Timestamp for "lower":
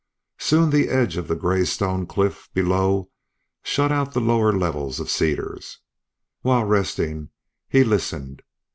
4.19-4.51